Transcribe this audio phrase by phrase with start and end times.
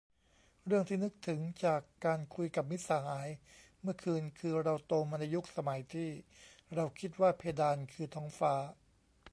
[0.65, 3.29] เรื่องที่นึกถึงจากการคุยกับมิตรสหาย
[3.81, 6.09] เมื่อคืนคือ เราโตมาในยุคสมัยที่
[6.75, 8.53] เราคิดว่าเพดานคือท้องฟ้า